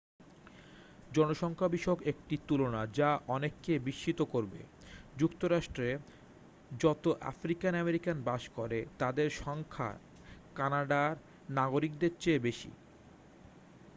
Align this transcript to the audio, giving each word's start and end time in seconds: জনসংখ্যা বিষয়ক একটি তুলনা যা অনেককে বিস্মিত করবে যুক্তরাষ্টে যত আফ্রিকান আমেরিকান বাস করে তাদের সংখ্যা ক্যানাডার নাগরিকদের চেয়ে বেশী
জনসংখ্যা 1.11 1.67
বিষয়ক 1.67 1.99
একটি 2.03 2.35
তুলনা 2.47 2.81
যা 2.93 3.09
অনেককে 3.27 3.73
বিস্মিত 3.79 4.19
করবে 4.31 4.61
যুক্তরাষ্টে 5.17 5.87
যত 6.79 7.03
আফ্রিকান 7.21 7.73
আমেরিকান 7.75 8.17
বাস 8.23 8.43
করে 8.55 8.79
তাদের 8.99 9.27
সংখ্যা 9.41 9.89
ক্যানাডার 10.55 11.13
নাগরিকদের 11.49 12.11
চেয়ে 12.19 12.39
বেশী 12.39 12.71